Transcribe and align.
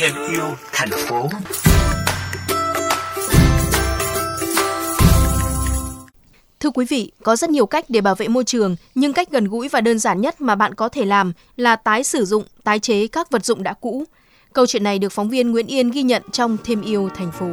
thêm 0.00 0.12
yêu 0.30 0.44
thành 0.72 0.88
phố. 0.90 1.28
Thưa 6.60 6.70
quý 6.70 6.86
vị, 6.88 7.12
có 7.22 7.36
rất 7.36 7.50
nhiều 7.50 7.66
cách 7.66 7.84
để 7.88 8.00
bảo 8.00 8.14
vệ 8.14 8.28
môi 8.28 8.44
trường, 8.44 8.76
nhưng 8.94 9.12
cách 9.12 9.28
gần 9.30 9.44
gũi 9.44 9.68
và 9.68 9.80
đơn 9.80 9.98
giản 9.98 10.20
nhất 10.20 10.40
mà 10.40 10.54
bạn 10.54 10.74
có 10.74 10.88
thể 10.88 11.04
làm 11.04 11.32
là 11.56 11.76
tái 11.76 12.04
sử 12.04 12.24
dụng, 12.24 12.44
tái 12.64 12.78
chế 12.78 13.06
các 13.06 13.30
vật 13.30 13.44
dụng 13.44 13.62
đã 13.62 13.72
cũ. 13.72 14.04
Câu 14.52 14.66
chuyện 14.66 14.84
này 14.84 14.98
được 14.98 15.12
phóng 15.12 15.28
viên 15.28 15.50
Nguyễn 15.50 15.66
Yên 15.66 15.90
ghi 15.90 16.02
nhận 16.02 16.22
trong 16.32 16.56
Thêm 16.64 16.82
yêu 16.82 17.08
thành 17.16 17.32
phố. 17.32 17.48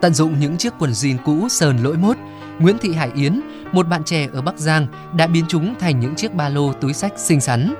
Tận 0.00 0.14
dụng 0.14 0.40
những 0.40 0.58
chiếc 0.58 0.72
quần 0.78 0.90
jean 0.90 1.16
cũ 1.24 1.48
sờn 1.48 1.78
lỗi 1.82 1.96
mốt, 1.96 2.16
Nguyễn 2.58 2.78
Thị 2.78 2.92
Hải 2.92 3.10
Yến, 3.14 3.40
một 3.72 3.88
bạn 3.88 4.04
trẻ 4.04 4.28
ở 4.32 4.42
Bắc 4.42 4.58
Giang 4.58 4.86
đã 5.16 5.26
biến 5.26 5.44
chúng 5.48 5.74
thành 5.80 6.00
những 6.00 6.14
chiếc 6.14 6.34
ba 6.34 6.48
lô 6.48 6.72
túi 6.72 6.92
sách 6.92 7.12
xinh 7.16 7.40
xắn. 7.40 7.74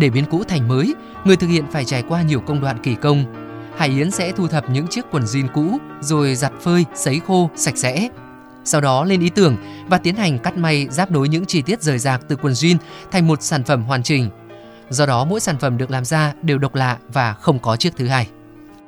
Để 0.00 0.10
biến 0.10 0.24
cũ 0.30 0.42
thành 0.48 0.68
mới, 0.68 0.94
người 1.24 1.36
thực 1.36 1.46
hiện 1.46 1.64
phải 1.70 1.84
trải 1.84 2.02
qua 2.08 2.22
nhiều 2.22 2.40
công 2.40 2.60
đoạn 2.60 2.76
kỳ 2.82 2.94
công. 2.94 3.24
Hải 3.76 3.88
Yến 3.88 4.10
sẽ 4.10 4.32
thu 4.32 4.46
thập 4.46 4.64
những 4.70 4.86
chiếc 4.86 5.04
quần 5.10 5.22
jean 5.22 5.46
cũ 5.54 5.78
rồi 6.00 6.34
giặt 6.34 6.52
phơi, 6.60 6.84
sấy 6.94 7.20
khô, 7.26 7.50
sạch 7.54 7.76
sẽ. 7.76 8.08
Sau 8.64 8.80
đó 8.80 9.04
lên 9.04 9.20
ý 9.20 9.30
tưởng 9.34 9.56
và 9.90 9.98
tiến 9.98 10.14
hành 10.14 10.38
cắt 10.38 10.56
may 10.56 10.86
giáp 10.90 11.10
nối 11.10 11.28
những 11.28 11.44
chi 11.44 11.62
tiết 11.62 11.82
rời 11.82 11.98
rạc 11.98 12.20
từ 12.28 12.36
quần 12.36 12.52
jean 12.52 12.76
thành 13.10 13.26
một 13.26 13.42
sản 13.42 13.62
phẩm 13.62 13.82
hoàn 13.82 14.02
chỉnh. 14.02 14.28
Do 14.88 15.06
đó 15.06 15.26
mỗi 15.30 15.40
sản 15.40 15.56
phẩm 15.60 15.78
được 15.78 15.90
làm 15.90 16.04
ra 16.04 16.32
đều 16.42 16.58
độc 16.58 16.74
lạ 16.74 16.96
và 17.12 17.32
không 17.32 17.58
có 17.62 17.76
chiếc 17.76 17.96
thứ 17.96 18.06
hai. 18.06 18.26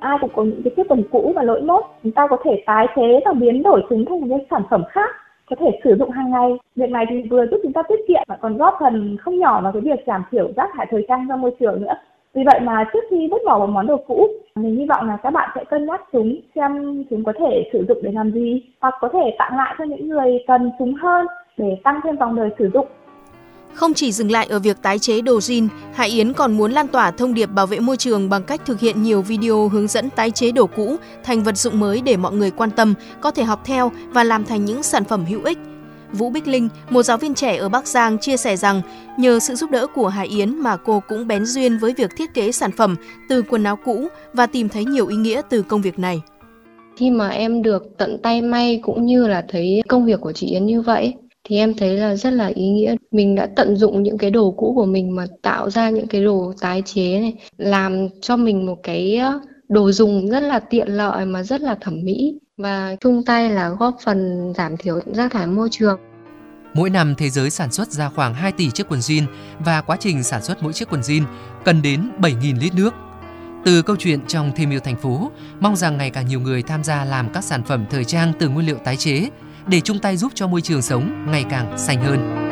Ai 0.00 0.19
cũng 0.20 0.30
có 0.36 0.42
những 0.42 0.62
cái 0.64 0.72
chiếc 0.77 0.83
quần 0.88 1.02
cũ 1.12 1.33
và 1.36 1.42
lỗi 1.42 1.61
mốt, 1.61 1.84
chúng 2.02 2.12
ta 2.12 2.27
có 2.30 2.36
thể 2.45 2.62
tái 2.66 2.86
chế 2.97 3.20
và 3.24 3.33
biến 3.33 3.62
đổi 3.62 3.83
chúng 3.91 4.05
thành 4.08 4.28
những 4.28 4.47
sản 4.50 4.62
phẩm 4.70 4.83
khác 4.92 5.11
có 5.50 5.56
thể 5.60 5.80
sử 5.84 5.96
dụng 5.98 6.10
hàng 6.10 6.30
ngày. 6.30 6.59
Việc 6.77 6.90
này 6.90 7.04
thì 7.09 7.22
vừa 7.22 7.46
giúp 7.46 7.60
chúng 7.62 7.72
ta 7.72 7.82
tiết 7.88 8.00
kiệm 8.08 8.22
mà 8.28 8.36
còn 8.36 8.56
góp 8.56 8.77
phần 8.80 9.16
không 9.20 9.38
nhỏ 9.38 9.60
vào 9.60 9.72
cái 9.72 9.82
việc 9.82 10.00
giảm 10.06 10.22
thiểu 10.30 10.52
rác 10.56 10.70
thải 10.77 10.86
thời 10.91 11.04
trang 11.08 11.27
ra 11.27 11.36
môi 11.36 11.50
trường 11.60 11.82
nữa. 11.82 11.95
Vì 12.34 12.42
vậy 12.46 12.60
mà 12.60 12.84
trước 12.92 13.04
khi 13.10 13.28
vứt 13.30 13.42
bỏ 13.46 13.58
một 13.58 13.66
món 13.66 13.86
đồ 13.86 13.97
cũ, 14.06 14.28
mình 14.55 14.77
hy 14.77 14.86
vọng 14.86 15.08
là 15.08 15.16
các 15.16 15.30
bạn 15.30 15.50
sẽ 15.55 15.64
cân 15.64 15.86
nhắc 15.86 16.00
chúng 16.12 16.36
xem 16.55 17.05
chúng 17.10 17.25
có 17.25 17.33
thể 17.38 17.70
sử 17.72 17.84
dụng 17.88 17.98
để 18.02 18.12
làm 18.12 18.30
gì 18.33 18.62
hoặc 18.80 18.94
có 19.00 19.08
thể 19.08 19.34
tặng 19.38 19.56
lại 19.56 19.75
cho 19.78 19.84
những 19.84 20.08
người 20.08 20.44
cần 20.47 20.70
chúng 20.78 20.94
hơn 20.94 21.27
để 21.56 21.77
tăng 21.84 22.00
thêm 22.05 22.16
vòng 22.16 22.36
đời 22.36 22.50
sử 22.58 22.70
dụng. 22.75 22.86
Không 23.74 23.94
chỉ 23.94 24.12
dừng 24.12 24.30
lại 24.30 24.46
ở 24.50 24.58
việc 24.58 24.82
tái 24.82 24.98
chế 24.98 25.20
đồ 25.20 25.38
jean, 25.38 25.68
Hải 25.94 26.08
Yến 26.08 26.32
còn 26.32 26.56
muốn 26.56 26.72
lan 26.72 26.88
tỏa 26.88 27.10
thông 27.10 27.34
điệp 27.34 27.46
bảo 27.46 27.66
vệ 27.66 27.80
môi 27.80 27.96
trường 27.96 28.28
bằng 28.28 28.42
cách 28.42 28.60
thực 28.66 28.80
hiện 28.80 29.02
nhiều 29.02 29.22
video 29.22 29.68
hướng 29.68 29.88
dẫn 29.88 30.10
tái 30.10 30.30
chế 30.30 30.52
đồ 30.52 30.66
cũ 30.66 30.96
thành 31.24 31.42
vật 31.42 31.56
dụng 31.56 31.80
mới 31.80 32.00
để 32.00 32.16
mọi 32.16 32.32
người 32.32 32.50
quan 32.50 32.70
tâm, 32.70 32.94
có 33.20 33.30
thể 33.30 33.44
học 33.44 33.60
theo 33.64 33.92
và 34.10 34.24
làm 34.24 34.44
thành 34.44 34.64
những 34.64 34.82
sản 34.82 35.04
phẩm 35.04 35.24
hữu 35.24 35.44
ích. 35.44 35.58
Vũ 36.12 36.30
Bích 36.30 36.48
Linh, 36.48 36.68
một 36.91 37.02
giáo 37.02 37.16
viên 37.16 37.34
trẻ 37.34 37.56
ở 37.56 37.68
Bắc 37.68 37.86
Giang 37.86 38.18
chia 38.18 38.36
sẻ 38.36 38.56
rằng 38.56 38.82
nhờ 39.18 39.38
sự 39.38 39.54
giúp 39.54 39.70
đỡ 39.70 39.86
của 39.94 40.08
Hải 40.08 40.26
Yến 40.26 40.58
mà 40.58 40.76
cô 40.76 41.02
cũng 41.08 41.26
bén 41.28 41.46
duyên 41.46 41.78
với 41.78 41.94
việc 41.96 42.10
thiết 42.16 42.34
kế 42.34 42.52
sản 42.52 42.70
phẩm 42.72 42.96
từ 43.28 43.42
quần 43.42 43.64
áo 43.64 43.76
cũ 43.84 44.08
và 44.32 44.46
tìm 44.46 44.68
thấy 44.68 44.84
nhiều 44.84 45.06
ý 45.06 45.16
nghĩa 45.16 45.42
từ 45.50 45.62
công 45.62 45.82
việc 45.82 45.98
này. 45.98 46.20
Khi 46.96 47.10
mà 47.10 47.28
em 47.28 47.62
được 47.62 47.82
tận 47.98 48.18
tay 48.22 48.42
may 48.42 48.80
cũng 48.82 49.06
như 49.06 49.26
là 49.26 49.44
thấy 49.48 49.82
công 49.88 50.04
việc 50.04 50.20
của 50.20 50.32
chị 50.32 50.46
Yến 50.46 50.66
như 50.66 50.82
vậy 50.82 51.14
thì 51.51 51.56
em 51.56 51.75
thấy 51.75 51.97
là 51.97 52.17
rất 52.17 52.33
là 52.33 52.47
ý 52.47 52.69
nghĩa. 52.69 52.97
Mình 53.11 53.34
đã 53.34 53.48
tận 53.56 53.77
dụng 53.77 54.03
những 54.03 54.19
cái 54.19 54.31
đồ 54.31 54.51
cũ 54.51 54.73
của 54.77 54.87
mình 54.87 55.17
mà 55.17 55.27
tạo 55.43 55.70
ra 55.70 55.91
những 55.91 56.06
cái 56.06 56.25
đồ 56.25 56.53
tái 56.61 56.83
chế 56.87 57.20
này, 57.20 57.34
làm 57.56 58.09
cho 58.20 58.37
mình 58.37 58.67
một 58.67 58.77
cái 58.83 59.20
đồ 59.69 59.93
dùng 59.93 60.28
rất 60.28 60.41
là 60.41 60.59
tiện 60.59 60.89
lợi 60.89 61.27
mà 61.27 61.43
rất 61.43 61.61
là 61.61 61.77
thẩm 61.81 62.05
mỹ 62.05 62.39
và 62.56 62.97
chung 63.01 63.25
tay 63.25 63.51
là 63.51 63.69
góp 63.69 63.97
phần 64.05 64.53
giảm 64.56 64.77
thiểu 64.77 65.01
rác 65.06 65.33
thải 65.33 65.47
môi 65.47 65.69
trường. 65.73 66.01
Mỗi 66.75 66.91
năm 66.91 67.15
thế 67.19 67.31
giới 67.31 67.51
sản 67.51 67.73
xuất 67.73 67.91
ra 67.91 68.09
khoảng 68.09 68.34
2 68.34 68.53
tỷ 68.53 68.71
chiếc 68.71 68.89
quần 68.89 69.01
jean 69.01 69.23
và 69.59 69.81
quá 69.81 69.97
trình 70.01 70.23
sản 70.23 70.43
xuất 70.43 70.62
mỗi 70.62 70.73
chiếc 70.73 70.89
quần 70.91 71.01
jean 71.01 71.23
cần 71.65 71.83
đến 71.83 72.11
7.000 72.19 72.61
lít 72.61 72.75
nước. 72.75 72.95
Từ 73.65 73.83
câu 73.83 73.97
chuyện 73.97 74.21
trong 74.27 74.53
Thêm 74.56 74.71
yêu 74.71 74.81
thành 74.81 74.97
phố, 74.97 75.31
mong 75.61 75.77
rằng 75.77 75.98
ngày 75.98 76.11
càng 76.11 76.27
nhiều 76.28 76.41
người 76.41 76.62
tham 76.62 76.84
gia 76.84 77.05
làm 77.05 77.28
các 77.34 77.45
sản 77.45 77.62
phẩm 77.62 77.84
thời 77.91 78.05
trang 78.05 78.33
từ 78.39 78.49
nguyên 78.49 78.66
liệu 78.66 78.77
tái 78.84 78.97
chế 78.97 79.28
để 79.70 79.81
chung 79.81 79.98
tay 79.98 80.16
giúp 80.16 80.32
cho 80.34 80.47
môi 80.47 80.60
trường 80.60 80.82
sống 80.82 81.26
ngày 81.32 81.44
càng 81.50 81.78
xanh 81.78 82.00
hơn. 82.00 82.50